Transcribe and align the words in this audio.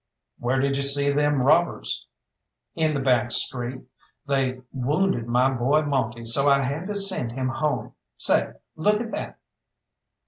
"Where 0.39 0.59
did 0.59 0.77
you 0.77 0.81
see 0.81 1.11
them 1.11 1.43
robbers?" 1.43 2.07
"In 2.73 2.95
the 2.95 2.99
back 2.99 3.29
street. 3.29 3.83
They 4.25 4.61
wounded 4.73 5.27
my 5.27 5.51
boy 5.53 5.83
Monte, 5.83 6.25
so 6.25 6.49
I 6.49 6.57
had 6.61 6.87
to 6.87 6.95
send 6.95 7.33
him 7.33 7.49
home. 7.49 7.93
Say, 8.17 8.53
look 8.75 8.99
at 8.99 9.11
that!" 9.11 9.37